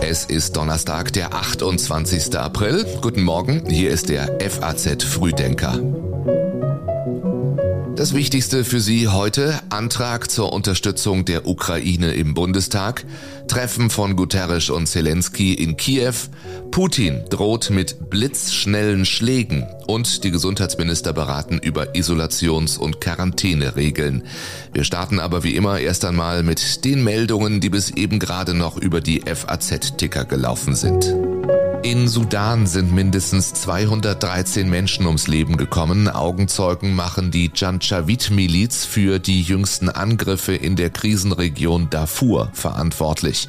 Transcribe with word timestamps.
Es 0.00 0.24
ist 0.26 0.56
Donnerstag, 0.56 1.12
der 1.12 1.34
28. 1.34 2.38
April. 2.38 2.86
Guten 3.00 3.24
Morgen, 3.24 3.68
hier 3.68 3.90
ist 3.90 4.08
der 4.10 4.38
FAZ 4.40 5.02
Frühdenker. 5.02 5.80
Das 7.98 8.14
Wichtigste 8.14 8.64
für 8.64 8.78
Sie 8.78 9.08
heute, 9.08 9.58
Antrag 9.70 10.30
zur 10.30 10.52
Unterstützung 10.52 11.24
der 11.24 11.48
Ukraine 11.48 12.12
im 12.12 12.32
Bundestag, 12.32 13.04
Treffen 13.48 13.90
von 13.90 14.14
Guterres 14.14 14.70
und 14.70 14.86
Zelensky 14.86 15.52
in 15.54 15.76
Kiew, 15.76 16.14
Putin 16.70 17.24
droht 17.28 17.70
mit 17.70 18.08
blitzschnellen 18.08 19.04
Schlägen 19.04 19.66
und 19.88 20.22
die 20.22 20.30
Gesundheitsminister 20.30 21.12
beraten 21.12 21.58
über 21.58 21.96
Isolations- 21.96 22.78
und 22.78 23.00
Quarantäneregeln. 23.00 24.22
Wir 24.72 24.84
starten 24.84 25.18
aber 25.18 25.42
wie 25.42 25.56
immer 25.56 25.80
erst 25.80 26.04
einmal 26.04 26.44
mit 26.44 26.84
den 26.84 27.02
Meldungen, 27.02 27.60
die 27.60 27.68
bis 27.68 27.90
eben 27.90 28.20
gerade 28.20 28.54
noch 28.54 28.76
über 28.76 29.00
die 29.00 29.22
FAZ-Ticker 29.22 30.24
gelaufen 30.24 30.76
sind. 30.76 31.16
In 31.90 32.06
Sudan 32.06 32.66
sind 32.66 32.92
mindestens 32.92 33.54
213 33.54 34.68
Menschen 34.68 35.06
ums 35.06 35.26
Leben 35.26 35.56
gekommen. 35.56 36.06
Augenzeugen 36.06 36.94
machen 36.94 37.30
die 37.30 37.50
Janjaweed-Miliz 37.54 38.84
für 38.84 39.18
die 39.18 39.40
jüngsten 39.40 39.88
Angriffe 39.88 40.54
in 40.54 40.76
der 40.76 40.90
Krisenregion 40.90 41.88
Darfur 41.88 42.50
verantwortlich. 42.52 43.48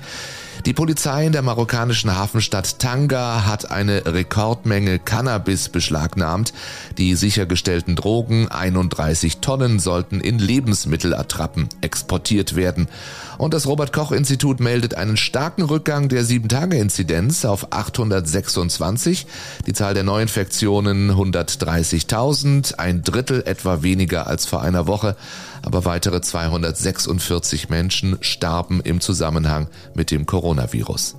Die 0.65 0.73
Polizei 0.73 1.25
in 1.25 1.31
der 1.31 1.41
marokkanischen 1.41 2.13
Hafenstadt 2.13 2.79
Tanga 2.79 3.45
hat 3.45 3.71
eine 3.71 4.05
Rekordmenge 4.05 4.99
Cannabis 4.99 5.69
beschlagnahmt. 5.69 6.51
Die 6.97 7.15
sichergestellten 7.15 7.95
Drogen, 7.95 8.49
31 8.49 9.37
Tonnen, 9.37 9.79
sollten 9.79 10.19
in 10.19 10.37
Lebensmittelattrappen 10.37 11.69
exportiert 11.79 12.57
werden. 12.57 12.89
Und 13.37 13.53
das 13.53 13.67
Robert 13.67 13.93
Koch 13.93 14.11
Institut 14.11 14.59
meldet 14.59 14.95
einen 14.95 15.15
starken 15.15 15.61
Rückgang 15.61 16.09
der 16.09 16.25
7-Tage-Inzidenz 16.25 17.45
auf 17.45 17.71
826. 17.71 19.27
Die 19.65 19.71
Zahl 19.71 19.93
der 19.93 20.03
Neuinfektionen 20.03 21.09
130.000, 21.11 22.75
ein 22.75 23.01
Drittel 23.01 23.43
etwa 23.45 23.81
weniger 23.81 24.27
als 24.27 24.45
vor 24.45 24.61
einer 24.61 24.87
Woche. 24.87 25.15
Aber 25.61 25.85
weitere 25.85 26.21
246 26.21 27.69
Menschen 27.69 28.17
starben 28.21 28.81
im 28.81 28.99
Zusammenhang 28.99 29.67
mit 29.93 30.11
dem 30.11 30.25
Coronavirus. 30.49 31.15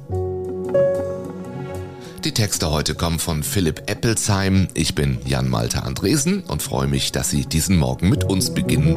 Die 2.24 2.34
Texte 2.34 2.68
heute 2.68 2.96
kommen 2.96 3.20
von 3.20 3.44
Philipp 3.44 3.88
Eppelsheim. 3.88 4.66
Ich 4.74 4.96
bin 4.96 5.18
Jan 5.24 5.48
Malte 5.48 5.84
Andresen 5.84 6.42
und 6.42 6.64
freue 6.64 6.88
mich, 6.88 7.12
dass 7.12 7.30
Sie 7.30 7.46
diesen 7.46 7.76
Morgen 7.78 8.08
mit 8.08 8.24
uns 8.24 8.52
beginnen. 8.52 8.96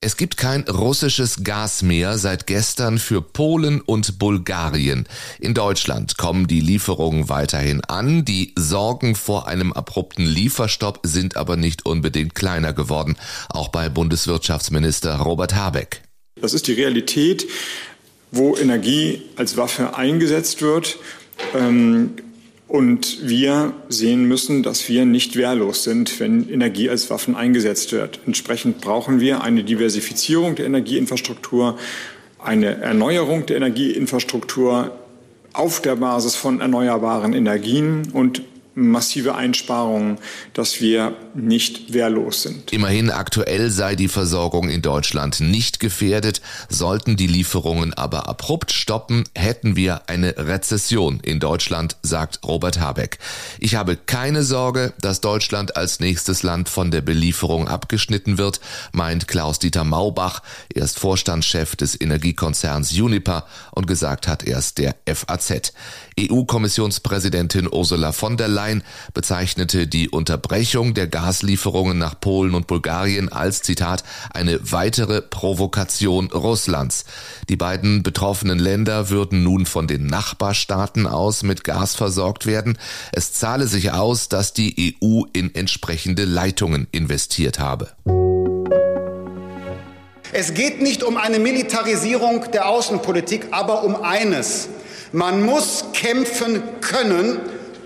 Es 0.00 0.16
gibt 0.16 0.36
kein 0.36 0.62
russisches 0.62 1.42
Gas 1.42 1.82
mehr 1.82 2.16
seit 2.16 2.46
gestern 2.46 3.00
für 3.00 3.22
Polen 3.22 3.80
und 3.80 4.20
Bulgarien. 4.20 5.08
In 5.40 5.54
Deutschland 5.54 6.16
kommen 6.16 6.46
die 6.46 6.60
Lieferungen 6.60 7.28
weiterhin 7.28 7.84
an. 7.86 8.24
Die 8.24 8.54
Sorgen 8.56 9.16
vor 9.16 9.48
einem 9.48 9.72
abrupten 9.72 10.24
Lieferstopp 10.24 11.00
sind 11.02 11.36
aber 11.36 11.56
nicht 11.56 11.86
unbedingt 11.86 12.36
kleiner 12.36 12.72
geworden, 12.72 13.16
auch 13.48 13.68
bei 13.68 13.88
Bundeswirtschaftsminister 13.88 15.16
Robert 15.16 15.56
Habeck. 15.56 16.02
Das 16.42 16.54
ist 16.54 16.66
die 16.66 16.72
Realität, 16.72 17.46
wo 18.32 18.56
Energie 18.56 19.22
als 19.36 19.56
Waffe 19.56 19.96
eingesetzt 19.96 20.60
wird. 20.60 20.98
Ähm, 21.54 22.10
und 22.66 23.28
wir 23.28 23.74
sehen 23.88 24.24
müssen, 24.24 24.62
dass 24.62 24.88
wir 24.88 25.04
nicht 25.04 25.36
wehrlos 25.36 25.84
sind, 25.84 26.18
wenn 26.20 26.48
Energie 26.48 26.88
als 26.88 27.10
Waffen 27.10 27.36
eingesetzt 27.36 27.92
wird. 27.92 28.18
Entsprechend 28.26 28.80
brauchen 28.80 29.20
wir 29.20 29.42
eine 29.42 29.62
Diversifizierung 29.62 30.54
der 30.54 30.66
Energieinfrastruktur, 30.66 31.78
eine 32.38 32.80
Erneuerung 32.80 33.46
der 33.46 33.58
Energieinfrastruktur 33.58 34.90
auf 35.52 35.80
der 35.82 35.96
Basis 35.96 36.34
von 36.34 36.60
erneuerbaren 36.60 37.34
Energien 37.34 38.08
und 38.14 38.42
massive 38.74 39.34
Einsparungen, 39.34 40.16
dass 40.54 40.80
wir 40.80 41.14
nicht 41.34 41.92
wehrlos 41.92 42.42
sind. 42.42 42.72
Immerhin 42.72 43.10
aktuell 43.10 43.70
sei 43.70 43.96
die 43.96 44.08
Versorgung 44.08 44.68
in 44.68 44.82
Deutschland 44.82 45.40
nicht 45.40 45.80
gefährdet. 45.80 46.40
Sollten 46.68 47.16
die 47.16 47.26
Lieferungen 47.26 47.94
aber 47.94 48.28
abrupt 48.28 48.72
stoppen, 48.72 49.24
hätten 49.34 49.76
wir 49.76 50.08
eine 50.08 50.36
Rezession 50.36 51.20
in 51.20 51.40
Deutschland, 51.40 51.96
sagt 52.02 52.40
Robert 52.44 52.80
Habeck. 52.80 53.18
Ich 53.58 53.74
habe 53.74 53.96
keine 53.96 54.42
Sorge, 54.42 54.92
dass 55.00 55.20
Deutschland 55.20 55.76
als 55.76 56.00
nächstes 56.00 56.42
Land 56.42 56.68
von 56.68 56.90
der 56.90 57.00
Belieferung 57.00 57.68
abgeschnitten 57.68 58.38
wird, 58.38 58.60
meint 58.92 59.28
Klaus-Dieter 59.28 59.84
Maubach. 59.84 60.42
Er 60.74 60.84
ist 60.84 60.98
Vorstandschef 60.98 61.76
des 61.76 62.00
Energiekonzerns 62.00 62.92
Uniper 62.92 63.46
und 63.72 63.86
gesagt 63.86 64.28
hat 64.28 64.44
erst 64.44 64.78
der 64.78 64.96
FAZ. 65.06 65.72
EU-Kommissionspräsidentin 66.18 67.68
Ursula 67.70 68.12
von 68.12 68.36
der 68.36 68.48
Leyen 68.48 68.82
bezeichnete 69.14 69.86
die 69.86 70.08
Unterbrechung 70.08 70.94
der 70.94 71.06
Gaslieferungen 71.22 71.98
nach 71.98 72.18
Polen 72.18 72.52
und 72.52 72.66
Bulgarien 72.66 73.30
als 73.30 73.62
Zitat 73.62 74.02
eine 74.34 74.58
weitere 74.72 75.22
Provokation 75.22 76.32
Russlands. 76.32 77.04
Die 77.48 77.54
beiden 77.54 78.02
betroffenen 78.02 78.58
Länder 78.58 79.08
würden 79.08 79.44
nun 79.44 79.64
von 79.64 79.86
den 79.86 80.06
Nachbarstaaten 80.06 81.06
aus 81.06 81.44
mit 81.44 81.62
Gas 81.62 81.94
versorgt 81.94 82.44
werden. 82.44 82.76
Es 83.12 83.32
zahle 83.34 83.68
sich 83.68 83.92
aus, 83.92 84.28
dass 84.28 84.52
die 84.52 84.96
EU 85.00 85.22
in 85.32 85.54
entsprechende 85.54 86.24
Leitungen 86.24 86.88
investiert 86.90 87.60
habe. 87.60 87.92
Es 90.32 90.54
geht 90.54 90.82
nicht 90.82 91.04
um 91.04 91.18
eine 91.18 91.38
Militarisierung 91.38 92.50
der 92.52 92.68
Außenpolitik, 92.68 93.46
aber 93.52 93.84
um 93.84 94.02
eines. 94.02 94.68
Man 95.12 95.44
muss 95.44 95.84
kämpfen 95.92 96.62
können, 96.80 97.38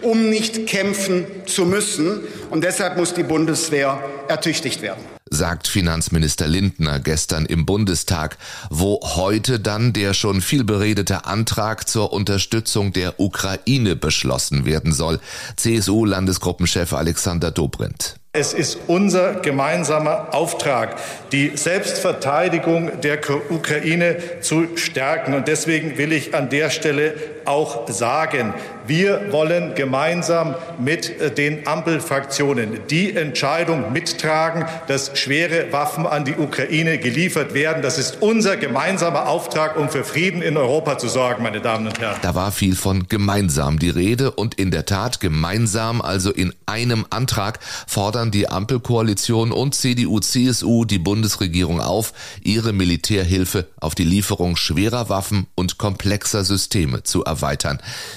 um 0.06 0.30
nicht 0.30 0.66
kämpfen 0.66 1.26
zu 1.46 1.66
müssen. 1.66 2.20
Und 2.50 2.62
deshalb 2.62 2.96
muss 2.96 3.14
die 3.14 3.24
Bundeswehr 3.24 4.00
ertüchtigt 4.28 4.82
werden 4.82 5.02
sagt 5.28 5.66
Finanzminister 5.66 6.46
Lindner 6.46 7.00
gestern 7.00 7.46
im 7.46 7.66
Bundestag, 7.66 8.38
wo 8.70 9.00
heute 9.02 9.58
dann 9.58 9.92
der 9.92 10.14
schon 10.14 10.40
viel 10.40 10.62
beredete 10.62 11.24
Antrag 11.24 11.88
zur 11.88 12.12
Unterstützung 12.12 12.92
der 12.92 13.18
Ukraine 13.18 13.96
beschlossen 13.96 14.64
werden 14.64 14.92
soll. 14.92 15.18
CSU-Landesgruppenchef 15.56 16.92
Alexander 16.92 17.50
Dobrindt. 17.50 18.16
Es 18.32 18.52
ist 18.52 18.78
unser 18.86 19.34
gemeinsamer 19.34 20.34
Auftrag, 20.34 20.96
die 21.32 21.52
Selbstverteidigung 21.56 23.00
der 23.00 23.18
Ukraine 23.50 24.18
zu 24.42 24.76
stärken. 24.76 25.34
Und 25.34 25.48
deswegen 25.48 25.98
will 25.98 26.12
ich 26.12 26.34
an 26.34 26.50
der 26.50 26.70
Stelle 26.70 27.14
auch 27.46 27.88
sagen, 27.88 28.54
wir 28.86 29.32
wollen 29.32 29.74
gemeinsam 29.74 30.54
mit 30.78 31.20
äh, 31.20 31.30
den 31.30 31.66
Ampelfraktionen 31.66 32.80
die 32.88 33.16
Entscheidung 33.16 33.92
mittragen, 33.92 34.66
dass 34.86 35.18
schwere 35.18 35.72
Waffen 35.72 36.06
an 36.06 36.24
die 36.24 36.36
Ukraine 36.36 36.98
geliefert 36.98 37.54
werden. 37.54 37.82
Das 37.82 37.98
ist 37.98 38.22
unser 38.22 38.56
gemeinsamer 38.56 39.28
Auftrag, 39.28 39.76
um 39.76 39.88
für 39.88 40.04
Frieden 40.04 40.42
in 40.42 40.56
Europa 40.56 40.98
zu 40.98 41.08
sorgen, 41.08 41.42
meine 41.42 41.60
Damen 41.60 41.86
und 41.88 41.98
Herren. 42.00 42.16
Da 42.22 42.34
war 42.34 42.52
viel 42.52 42.76
von 42.76 43.08
gemeinsam 43.08 43.78
die 43.78 43.90
Rede 43.90 44.30
und 44.30 44.54
in 44.54 44.70
der 44.70 44.86
Tat 44.86 45.20
gemeinsam, 45.20 46.00
also 46.00 46.30
in 46.30 46.52
einem 46.66 47.06
Antrag, 47.10 47.58
fordern 47.86 48.30
die 48.30 48.48
Ampelkoalition 48.48 49.52
und 49.52 49.74
CDU, 49.74 50.20
CSU 50.20 50.84
die 50.84 50.98
Bundesregierung 50.98 51.80
auf, 51.80 52.12
ihre 52.42 52.72
Militärhilfe 52.72 53.66
auf 53.80 53.94
die 53.94 54.04
Lieferung 54.04 54.56
schwerer 54.56 55.08
Waffen 55.08 55.46
und 55.54 55.78
komplexer 55.78 56.44
Systeme 56.44 57.02
zu 57.02 57.24
erweitern. 57.24 57.35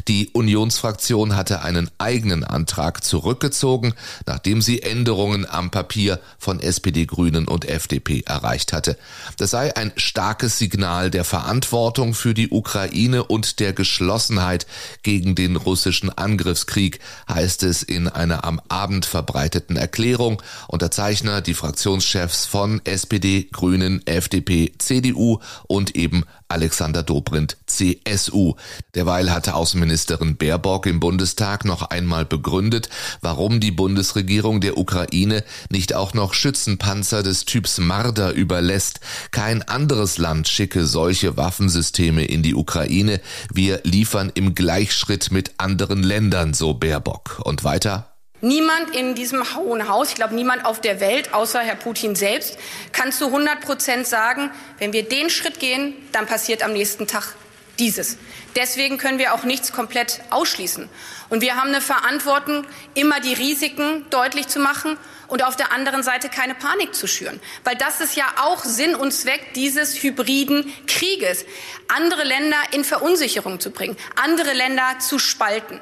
Die 0.07 0.29
Union 0.29 0.59
Unionsfraktion 0.59 1.37
hatte 1.37 1.61
einen 1.61 1.89
eigenen 1.99 2.43
Antrag 2.43 3.03
zurückgezogen, 3.03 3.93
nachdem 4.25 4.61
sie 4.61 4.81
Änderungen 4.81 5.49
am 5.49 5.71
Papier 5.71 6.19
von 6.37 6.59
SPD, 6.59 7.05
Grünen 7.05 7.47
und 7.47 7.63
FDP 7.63 8.23
erreicht 8.25 8.73
hatte. 8.73 8.97
Das 9.37 9.51
sei 9.51 9.75
ein 9.77 9.93
starkes 9.95 10.57
Signal 10.57 11.11
der 11.11 11.23
Verantwortung 11.23 12.13
für 12.13 12.33
die 12.33 12.49
Ukraine 12.49 13.23
und 13.23 13.59
der 13.59 13.71
Geschlossenheit 13.71 14.67
gegen 15.01 15.33
den 15.33 15.55
russischen 15.55 16.09
Angriffskrieg, 16.09 16.99
heißt 17.29 17.63
es 17.63 17.81
in 17.81 18.09
einer 18.09 18.43
am 18.43 18.59
Abend 18.67 19.05
verbreiteten 19.05 19.77
Erklärung. 19.77 20.41
Unterzeichner 20.67 21.41
die 21.41 21.53
Fraktionschefs 21.53 22.45
von 22.45 22.81
SPD, 22.83 23.47
Grünen, 23.51 24.05
FDP, 24.05 24.73
CDU 24.77 25.39
und 25.67 25.95
eben 25.95 26.25
Alexander 26.49 27.03
Dobrindt, 27.03 27.57
CSU. 27.67 28.55
Derweil 28.95 29.31
hatte 29.31 29.53
Außenministerin 29.53 30.35
Baerbock 30.35 30.87
im 30.87 30.99
Bundestag 30.99 31.63
noch 31.63 31.83
einmal 31.83 32.25
begründet, 32.25 32.89
warum 33.21 33.59
die 33.59 33.71
Bundesregierung 33.71 34.59
der 34.59 34.77
Ukraine 34.77 35.43
nicht 35.69 35.93
auch 35.93 36.13
noch 36.13 36.33
Schützenpanzer 36.33 37.21
des 37.21 37.45
Typs 37.45 37.77
Marder 37.77 38.33
überlässt. 38.33 38.99
Kein 39.31 39.61
anderes 39.61 40.17
Land 40.17 40.47
schicke 40.47 40.85
solche 40.85 41.37
Waffensysteme 41.37 42.25
in 42.25 42.41
die 42.41 42.55
Ukraine. 42.55 43.21
Wir 43.53 43.81
liefern 43.83 44.31
im 44.33 44.55
Gleichschritt 44.55 45.31
mit 45.31 45.53
anderen 45.57 46.01
Ländern, 46.01 46.53
so 46.53 46.73
Baerbock. 46.73 47.41
Und 47.43 47.63
weiter? 47.63 48.08
Niemand 48.41 48.95
in 48.95 49.15
diesem 49.15 49.55
Hohen 49.55 49.89
Haus, 49.89 50.09
ich 50.09 50.15
glaube 50.15 50.33
niemand 50.33 50.63
auf 50.63 50.79
der 50.79 51.01
Welt, 51.01 51.33
außer 51.33 51.59
Herr 51.59 51.75
Putin 51.75 52.15
selbst, 52.15 52.57
kann 52.93 53.11
zu 53.11 53.25
100 53.25 53.59
Prozent 53.59 54.07
sagen, 54.07 54.49
wenn 54.77 54.93
wir 54.93 55.03
den 55.03 55.29
Schritt 55.29 55.59
gehen, 55.59 55.93
dann 56.13 56.25
passiert 56.25 56.63
am 56.63 56.71
nächsten 56.71 57.05
Tag 57.05 57.35
dieses. 57.79 58.17
Deswegen 58.55 58.97
können 58.97 59.19
wir 59.19 59.33
auch 59.33 59.43
nichts 59.43 59.71
komplett 59.71 60.21
ausschließen. 60.29 60.89
Und 61.29 61.41
wir 61.41 61.55
haben 61.55 61.69
eine 61.69 61.81
Verantwortung, 61.81 62.65
immer 62.93 63.19
die 63.19 63.33
Risiken 63.33 64.05
deutlich 64.09 64.47
zu 64.47 64.59
machen 64.59 64.97
und 65.27 65.43
auf 65.43 65.55
der 65.55 65.71
anderen 65.71 66.03
Seite 66.03 66.29
keine 66.29 66.55
Panik 66.55 66.95
zu 66.95 67.07
schüren. 67.07 67.39
Weil 67.63 67.75
das 67.75 68.01
ist 68.01 68.15
ja 68.15 68.25
auch 68.41 68.63
Sinn 68.63 68.95
und 68.95 69.11
Zweck 69.11 69.53
dieses 69.53 70.01
hybriden 70.01 70.73
Krieges, 70.87 71.45
andere 71.87 72.23
Länder 72.23 72.57
in 72.71 72.83
Verunsicherung 72.83 73.59
zu 73.59 73.71
bringen, 73.71 73.97
andere 74.15 74.53
Länder 74.53 74.97
zu 74.99 75.19
spalten. 75.19 75.81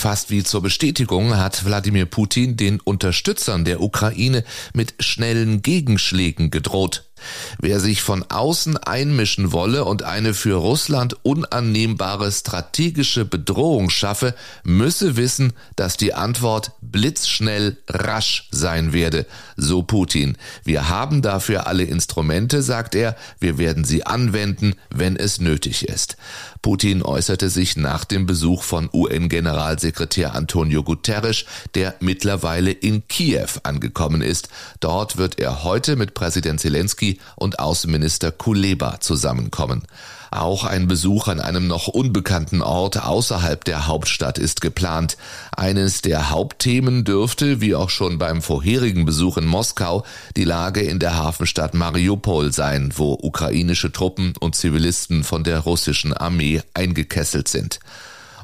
Fast 0.00 0.30
wie 0.30 0.42
zur 0.42 0.62
Bestätigung 0.62 1.36
hat 1.36 1.66
Wladimir 1.66 2.06
Putin 2.06 2.56
den 2.56 2.80
Unterstützern 2.80 3.66
der 3.66 3.82
Ukraine 3.82 4.44
mit 4.72 4.94
schnellen 4.98 5.60
Gegenschlägen 5.60 6.50
gedroht. 6.50 7.09
Wer 7.58 7.80
sich 7.80 8.02
von 8.02 8.24
außen 8.28 8.76
einmischen 8.76 9.52
wolle 9.52 9.84
und 9.84 10.02
eine 10.02 10.34
für 10.34 10.56
Russland 10.56 11.16
unannehmbare 11.22 12.30
strategische 12.30 13.24
Bedrohung 13.24 13.90
schaffe, 13.90 14.34
müsse 14.64 15.16
wissen, 15.16 15.52
dass 15.76 15.96
die 15.96 16.14
Antwort 16.14 16.72
blitzschnell 16.80 17.76
rasch 17.88 18.48
sein 18.50 18.92
werde, 18.92 19.26
so 19.56 19.82
Putin. 19.82 20.36
Wir 20.64 20.88
haben 20.88 21.22
dafür 21.22 21.66
alle 21.66 21.84
Instrumente, 21.84 22.62
sagt 22.62 22.94
er, 22.94 23.16
wir 23.38 23.58
werden 23.58 23.84
sie 23.84 24.04
anwenden, 24.06 24.74
wenn 24.90 25.16
es 25.16 25.40
nötig 25.40 25.88
ist. 25.88 26.16
Putin 26.62 27.02
äußerte 27.02 27.48
sich 27.48 27.76
nach 27.76 28.04
dem 28.04 28.26
Besuch 28.26 28.62
von 28.62 28.90
UN-Generalsekretär 28.92 30.34
Antonio 30.34 30.82
Guterres, 30.82 31.44
der 31.74 31.94
mittlerweile 32.00 32.70
in 32.70 33.08
Kiew 33.08 33.48
angekommen 33.62 34.20
ist. 34.20 34.50
Dort 34.80 35.16
wird 35.16 35.38
er 35.38 35.64
heute 35.64 35.96
mit 35.96 36.14
Präsident 36.14 36.60
Zelensky 36.60 37.09
und 37.36 37.58
Außenminister 37.58 38.30
Kuleba 38.30 39.00
zusammenkommen. 39.00 39.82
Auch 40.30 40.64
ein 40.64 40.86
Besuch 40.86 41.26
an 41.26 41.40
einem 41.40 41.66
noch 41.66 41.88
unbekannten 41.88 42.62
Ort 42.62 43.02
außerhalb 43.04 43.64
der 43.64 43.88
Hauptstadt 43.88 44.38
ist 44.38 44.60
geplant. 44.60 45.16
Eines 45.56 46.02
der 46.02 46.30
Hauptthemen 46.30 47.04
dürfte, 47.04 47.60
wie 47.60 47.74
auch 47.74 47.90
schon 47.90 48.18
beim 48.18 48.40
vorherigen 48.40 49.04
Besuch 49.04 49.38
in 49.38 49.46
Moskau, 49.46 50.04
die 50.36 50.44
Lage 50.44 50.82
in 50.82 51.00
der 51.00 51.16
Hafenstadt 51.16 51.74
Mariupol 51.74 52.52
sein, 52.52 52.92
wo 52.94 53.18
ukrainische 53.20 53.90
Truppen 53.90 54.34
und 54.38 54.54
Zivilisten 54.54 55.24
von 55.24 55.42
der 55.42 55.58
russischen 55.60 56.12
Armee 56.12 56.62
eingekesselt 56.74 57.48
sind. 57.48 57.80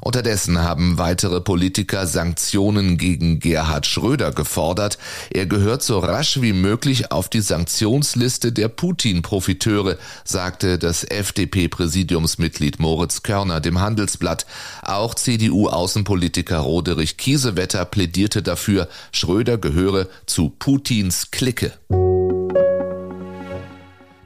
Unterdessen 0.01 0.59
haben 0.59 0.97
weitere 0.97 1.41
Politiker 1.41 2.07
Sanktionen 2.07 2.97
gegen 2.97 3.39
Gerhard 3.39 3.85
Schröder 3.85 4.31
gefordert. 4.31 4.97
Er 5.29 5.45
gehört 5.45 5.83
so 5.83 5.99
rasch 5.99 6.41
wie 6.41 6.53
möglich 6.53 7.11
auf 7.11 7.29
die 7.29 7.41
Sanktionsliste 7.41 8.51
der 8.51 8.67
Putin-Profiteure, 8.67 9.97
sagte 10.23 10.77
das 10.77 11.03
FDP-Präsidiumsmitglied 11.03 12.79
Moritz 12.79 13.23
Körner 13.23 13.59
dem 13.59 13.79
Handelsblatt. 13.79 14.45
Auch 14.83 15.15
CDU-Außenpolitiker 15.15 16.59
Roderich 16.59 17.17
Kiesewetter 17.17 17.85
plädierte 17.85 18.41
dafür, 18.41 18.87
Schröder 19.11 19.57
gehöre 19.57 20.07
zu 20.25 20.49
Putins 20.49 21.31
Clique. 21.31 21.73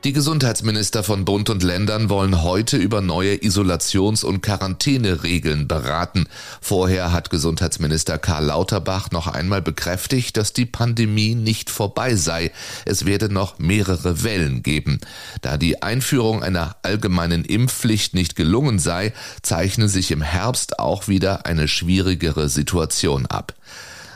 Die 0.03 0.13
Gesundheitsminister 0.13 1.03
von 1.03 1.25
Bund 1.25 1.51
und 1.51 1.61
Ländern 1.61 2.09
wollen 2.09 2.41
heute 2.41 2.75
über 2.75 3.01
neue 3.01 3.35
Isolations- 3.35 4.23
und 4.23 4.41
Quarantäneregeln 4.41 5.67
beraten. 5.67 6.25
Vorher 6.59 7.11
hat 7.11 7.29
Gesundheitsminister 7.29 8.17
Karl 8.17 8.45
Lauterbach 8.45 9.11
noch 9.11 9.27
einmal 9.27 9.61
bekräftigt, 9.61 10.37
dass 10.37 10.53
die 10.53 10.65
Pandemie 10.65 11.35
nicht 11.35 11.69
vorbei 11.69 12.15
sei. 12.15 12.51
Es 12.85 13.05
werde 13.05 13.31
noch 13.31 13.59
mehrere 13.59 14.23
Wellen 14.23 14.63
geben. 14.63 15.01
Da 15.41 15.57
die 15.57 15.83
Einführung 15.83 16.41
einer 16.41 16.77
allgemeinen 16.81 17.45
Impfpflicht 17.45 18.15
nicht 18.15 18.35
gelungen 18.35 18.79
sei, 18.79 19.13
zeichne 19.43 19.87
sich 19.87 20.09
im 20.09 20.23
Herbst 20.23 20.79
auch 20.79 21.09
wieder 21.09 21.45
eine 21.45 21.67
schwierigere 21.67 22.49
Situation 22.49 23.27
ab. 23.27 23.53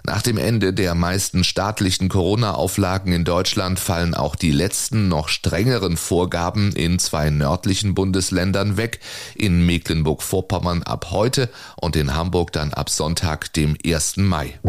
Nach 0.07 0.21
dem 0.21 0.37
Ende 0.37 0.71
der 0.71 0.93
meisten 0.93 1.43
staatlichen 1.43 2.09
Corona-Auflagen 2.09 3.11
in 3.11 3.23
Deutschland 3.23 3.79
fallen 3.79 4.13
auch 4.13 4.35
die 4.35 4.51
letzten 4.51 5.07
noch 5.07 5.29
strengeren 5.29 5.97
Vorgaben 5.97 6.73
in 6.73 6.99
zwei 6.99 7.31
nördlichen 7.31 7.95
Bundesländern 7.95 8.77
weg, 8.77 8.99
in 9.33 9.65
Mecklenburg-Vorpommern 9.65 10.83
ab 10.83 11.07
heute 11.09 11.49
und 11.75 11.95
in 11.95 12.13
Hamburg 12.13 12.51
dann 12.51 12.71
ab 12.71 12.91
Sonntag, 12.91 13.51
dem 13.53 13.75
1. 13.83 14.17
Mai. 14.17 14.59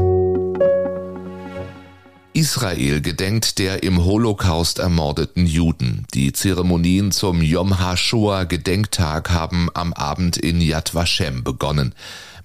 Israel 2.37 3.00
gedenkt 3.00 3.59
der 3.59 3.83
im 3.83 4.05
Holocaust 4.05 4.79
ermordeten 4.79 5.47
Juden. 5.47 6.06
Die 6.12 6.33
Zeremonien 6.33 7.11
zum 7.11 7.41
Yom 7.41 7.79
HaShoah 7.79 8.44
Gedenktag 8.44 9.31
haben 9.31 9.71
am 9.73 9.94
Abend 9.94 10.37
in 10.37 10.61
Yad 10.61 10.94
Vashem 10.94 11.44
begonnen. 11.44 11.94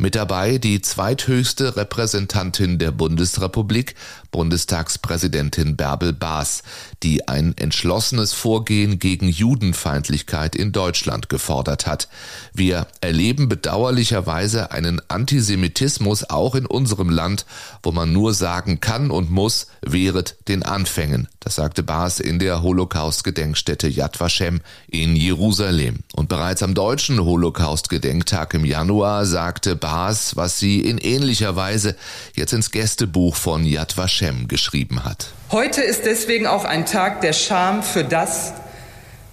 Mit 0.01 0.15
dabei 0.15 0.57
die 0.57 0.81
zweithöchste 0.81 1.77
Repräsentantin 1.77 2.80
der 2.80 2.89
Bundesrepublik, 2.89 3.94
Bundestagspräsidentin 4.31 5.77
Bärbel 5.77 6.12
Baas, 6.12 6.63
die 7.03 7.27
ein 7.27 7.56
entschlossenes 7.56 8.33
Vorgehen 8.33 8.98
gegen 8.98 9.30
Judenfeindlichkeit 9.30 10.56
in 10.56 10.71
Deutschland 10.71 11.30
gefordert 11.30 11.86
hat. 11.86 12.07
Wir 12.51 12.88
erleben 13.01 13.48
bedauerlicherweise 13.48 14.71
einen 14.71 15.03
Antisemitismus 15.07 16.27
auch 16.27 16.56
in 16.56 16.65
unserem 16.65 17.12
Land, 17.12 17.45
wo 17.83 17.92
man 17.92 18.12
nur 18.12 18.33
sagen 18.33 18.80
kann 18.80 19.12
und 19.12 19.30
muss, 19.30 19.68
wehret 19.86 20.36
den 20.47 20.63
Anfängen. 20.63 21.27
Das 21.39 21.54
sagte 21.54 21.83
Baas 21.83 22.19
in 22.19 22.39
der 22.39 22.63
Holocaust-Gedenkstätte 22.63 23.88
Yad 23.88 24.19
Vashem 24.19 24.62
in 24.88 25.15
Jerusalem. 25.15 26.00
Und 26.13 26.27
bereits 26.27 26.63
am 26.63 26.74
deutschen 26.74 27.24
Holocaust-Gedenktag 27.24 28.56
im 28.56 28.65
Januar 28.65 29.27
sagte 29.27 29.75
Baas, 29.75 29.91
was 30.36 30.58
sie 30.58 30.80
in 30.80 30.98
ähnlicher 30.98 31.56
Weise 31.56 31.96
jetzt 32.36 32.54
ins 32.54 32.72
Gästebuch 32.72 33.36
von 33.36 33.66
Yad 33.66 33.98
Vashem 33.98 34.48
geschrieben 34.48 35.04
hat. 35.04 35.28
Heute 35.52 35.82
ist 35.82 36.06
deswegen 36.06 36.48
auch 36.48 36.64
ein 36.66 36.86
Tag 36.86 37.22
der 37.22 37.34
Scham 37.34 37.84
für 37.84 38.04
das, 38.04 38.54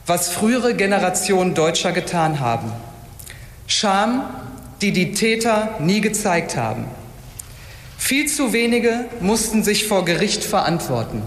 was 0.06 0.30
frühere 0.30 0.74
Generationen 0.74 1.54
Deutscher 1.54 1.92
getan 1.92 2.40
haben. 2.40 2.72
Scham, 3.66 4.24
die 4.80 4.92
die 4.92 5.12
Täter 5.12 5.76
nie 5.80 6.00
gezeigt 6.00 6.56
haben. 6.56 6.86
Viel 7.96 8.26
zu 8.26 8.52
wenige 8.52 9.04
mussten 9.20 9.62
sich 9.62 9.86
vor 9.86 10.04
Gericht 10.04 10.42
verantworten. 10.42 11.22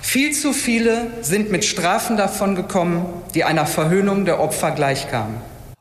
Viel 0.00 0.32
zu 0.32 0.52
viele 0.52 1.08
sind 1.22 1.50
mit 1.50 1.64
Strafen 1.64 2.16
davongekommen, 2.16 3.04
die 3.34 3.44
einer 3.44 3.66
Verhöhnung 3.66 4.24
der 4.24 4.40
Opfer 4.40 4.70
gleichkamen. 4.70 5.36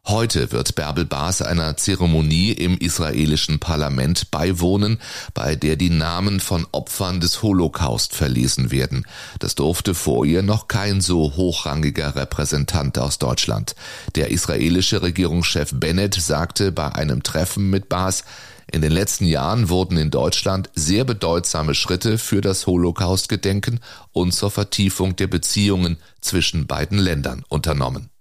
Heute 0.07 0.51
wird 0.51 0.75
Bärbel 0.75 1.05
Baas 1.05 1.41
einer 1.41 1.77
Zeremonie 1.77 2.51
im 2.51 2.77
israelischen 2.77 3.57
Parlament 3.57 4.29
beiwohnen, 4.29 4.99
bei 5.33 5.55
der 5.55 5.77
die 5.77 5.89
Namen 5.89 6.39
von 6.39 6.67
Opfern 6.71 7.19
des 7.21 7.41
Holocaust 7.41 8.13
verlesen 8.13 8.69
werden. 8.69 9.07
Das 9.39 9.55
durfte 9.55 9.95
vor 9.95 10.23
ihr 10.23 10.43
noch 10.43 10.67
kein 10.67 11.01
so 11.01 11.35
hochrangiger 11.35 12.15
Repräsentant 12.15 12.99
aus 12.99 13.17
Deutschland. 13.17 13.75
Der 14.13 14.29
israelische 14.29 15.01
Regierungschef 15.01 15.71
Bennett 15.73 16.13
sagte 16.13 16.71
bei 16.71 16.93
einem 16.93 17.23
Treffen 17.23 17.71
mit 17.71 17.89
Baas, 17.89 18.25
in 18.71 18.83
den 18.83 18.91
letzten 18.91 19.25
Jahren 19.25 19.69
wurden 19.69 19.97
in 19.97 20.11
Deutschland 20.11 20.69
sehr 20.75 21.03
bedeutsame 21.03 21.73
Schritte 21.73 22.19
für 22.19 22.41
das 22.41 22.67
Holocaust-Gedenken 22.67 23.79
und 24.11 24.33
zur 24.33 24.51
Vertiefung 24.51 25.15
der 25.15 25.27
Beziehungen 25.27 25.97
zwischen 26.21 26.67
beiden 26.67 26.99
Ländern 26.99 27.43
unternommen. 27.49 28.11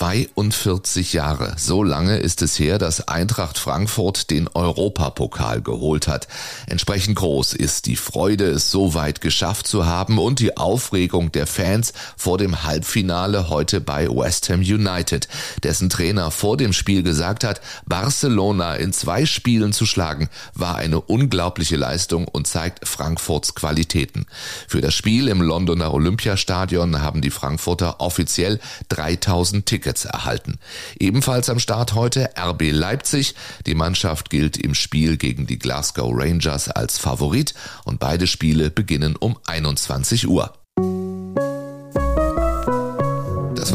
42 0.00 1.12
Jahre. 1.12 1.56
So 1.58 1.82
lange 1.82 2.16
ist 2.16 2.40
es 2.40 2.58
her, 2.58 2.78
dass 2.78 3.06
Eintracht 3.06 3.58
Frankfurt 3.58 4.30
den 4.30 4.48
Europapokal 4.48 5.60
geholt 5.60 6.08
hat. 6.08 6.26
Entsprechend 6.66 7.16
groß 7.16 7.52
ist 7.52 7.84
die 7.84 7.96
Freude, 7.96 8.46
es 8.46 8.70
so 8.70 8.94
weit 8.94 9.20
geschafft 9.20 9.66
zu 9.66 9.84
haben 9.84 10.18
und 10.18 10.38
die 10.38 10.56
Aufregung 10.56 11.32
der 11.32 11.46
Fans 11.46 11.92
vor 12.16 12.38
dem 12.38 12.64
Halbfinale 12.64 13.50
heute 13.50 13.82
bei 13.82 14.08
West 14.08 14.48
Ham 14.48 14.60
United, 14.60 15.28
dessen 15.64 15.90
Trainer 15.90 16.30
vor 16.30 16.56
dem 16.56 16.72
Spiel 16.72 17.02
gesagt 17.02 17.44
hat, 17.44 17.60
Barcelona 17.84 18.76
in 18.76 18.94
zwei 18.94 19.26
Spielen 19.26 19.74
zu 19.74 19.84
schlagen, 19.84 20.30
war 20.54 20.76
eine 20.76 21.02
unglaubliche 21.02 21.76
Leistung 21.76 22.26
und 22.26 22.46
zeigt 22.46 22.88
Frankfurts 22.88 23.54
Qualitäten. 23.54 24.24
Für 24.66 24.80
das 24.80 24.94
Spiel 24.94 25.28
im 25.28 25.42
Londoner 25.42 25.92
Olympiastadion 25.92 27.02
haben 27.02 27.20
die 27.20 27.30
Frankfurter 27.30 28.00
offiziell 28.00 28.60
3000 28.88 29.66
Tickets 29.66 29.89
erhalten. 30.04 30.58
Ebenfalls 30.98 31.48
am 31.48 31.58
Start 31.58 31.94
heute 31.94 32.30
RB 32.38 32.70
Leipzig. 32.70 33.34
Die 33.66 33.74
Mannschaft 33.74 34.30
gilt 34.30 34.56
im 34.56 34.74
Spiel 34.74 35.16
gegen 35.16 35.46
die 35.46 35.58
Glasgow 35.58 36.12
Rangers 36.14 36.68
als 36.68 36.98
Favorit 36.98 37.54
und 37.84 37.98
beide 37.98 38.26
Spiele 38.26 38.70
beginnen 38.70 39.16
um 39.16 39.38
21 39.46 40.28
Uhr. 40.28 40.59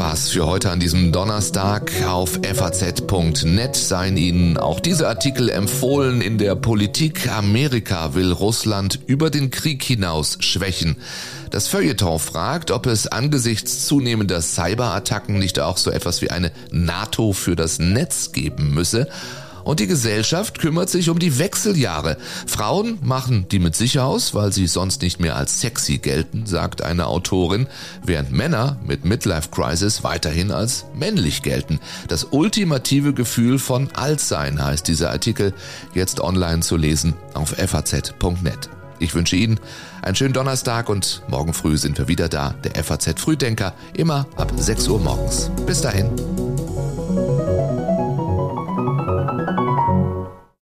War's 0.06 0.30
für 0.30 0.46
heute 0.46 0.70
an 0.70 0.80
diesem 0.80 1.12
Donnerstag 1.12 1.92
auf 2.06 2.40
faz.net. 2.44 3.76
Seien 3.76 4.18
Ihnen 4.18 4.56
auch 4.56 4.80
diese 4.80 5.08
Artikel 5.08 5.50
empfohlen 5.50 6.22
in 6.22 6.38
der 6.38 6.54
Politik. 6.54 7.28
Amerika 7.32 8.14
will 8.14 8.32
Russland 8.32 9.00
über 9.08 9.32
den 9.32 9.50
Krieg 9.50 9.82
hinaus 9.84 10.38
schwächen. 10.42 10.98
Das 11.50 11.68
Feuilleton 11.68 12.20
fragt, 12.20 12.70
ob 12.70 12.86
es 12.86 13.08
angesichts 13.08 13.88
zunehmender 13.88 14.42
Cyberattacken 14.42 15.40
nicht 15.40 15.60
auch 15.60 15.78
so 15.78 15.90
etwas 15.90 16.22
wie 16.22 16.30
eine 16.30 16.52
NATO 16.70 17.34
für 17.34 17.56
das 17.56 17.80
Netz 17.80 18.32
geben 18.32 18.76
müsse. 18.76 19.08
Und 19.66 19.80
die 19.80 19.88
Gesellschaft 19.88 20.60
kümmert 20.60 20.90
sich 20.90 21.10
um 21.10 21.20
die 21.20 21.40
Wechseljahre. 21.40 22.18
Frauen 22.46 23.00
machen 23.02 23.48
die 23.50 23.60
mit 23.60 23.76
sich 23.76 24.00
aus, 24.00 24.34
weil 24.36 24.54
sie 24.54 24.68
sonst 24.68 25.02
nicht 25.02 25.20
mehr 25.20 25.36
als 25.36 25.60
sexy 25.60 25.98
gelten, 25.98 26.46
sagt 26.46 26.84
eine 26.84 27.08
Autorin, 27.08 27.68
während 28.04 28.32
Männer 28.32 28.80
mit 28.86 29.06
Midlife 29.06 29.50
Crisis 29.50 30.04
weiterhin 30.04 30.52
als 30.52 30.86
männlich 30.94 31.42
gelten. 31.42 31.80
Das 32.08 32.28
ultimative 32.30 33.14
Gefühl 33.14 33.58
von 33.58 33.90
Altsein 33.94 34.64
heißt 34.64 34.88
dieser 34.88 35.10
Artikel, 35.10 35.54
jetzt 35.96 36.22
online 36.22 36.62
zu 36.62 36.78
lesen 36.78 37.16
auf 37.34 37.50
faz.net. 37.50 38.70
Ich 39.00 39.16
wünsche 39.16 39.36
Ihnen 39.36 39.60
einen 40.04 40.16
schönen 40.16 40.34
Donnerstag 40.34 40.90
und 40.90 41.24
morgen 41.28 41.54
früh 41.54 41.78
sind 41.78 41.98
wir 41.98 42.08
wieder 42.08 42.30
da, 42.30 42.54
der 42.64 42.84
FAZ 42.84 43.20
Frühdenker, 43.20 43.74
immer 43.94 44.28
ab 44.36 44.54
6 44.56 44.88
Uhr 44.88 45.00
morgens. 45.00 45.50
Bis 45.66 45.82
dahin. 45.82 46.10